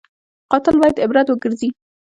قاتل 0.51 0.75
باید 0.81 1.01
عبرت 1.05 1.27
وګرځي 1.29 1.69